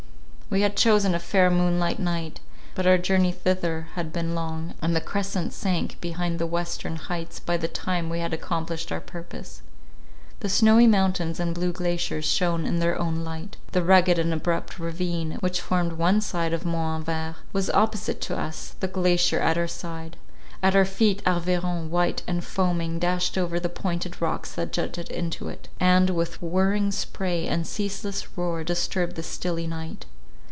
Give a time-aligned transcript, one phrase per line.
[0.51, 2.41] We had chosen a fair moonlight night,
[2.75, 7.39] but our journey thither had been long, and the crescent sank behind the western heights
[7.39, 9.61] by the time we had accomplished our purpose.
[10.41, 13.55] The snowy mountains and blue glaciers shone in their own light.
[13.71, 18.37] The rugged and abrupt ravine, which formed one side of Mont Anvert, was opposite to
[18.37, 20.17] us, the glacier at our side;
[20.61, 25.47] at our feet Arveiron, white and foaming, dashed over the pointed rocks that jutted into
[25.47, 30.05] it, and, with whirring spray and ceaseless roar, disturbed the stilly night.